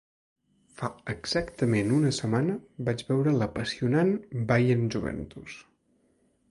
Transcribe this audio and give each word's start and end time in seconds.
Fa 0.77 0.87
exactament 1.13 1.93
una 1.97 2.13
setmana 2.21 2.57
vaig 2.89 3.05
veure 3.11 3.35
l’apassionant 3.37 4.13
Bayern–Juventus. 4.53 5.63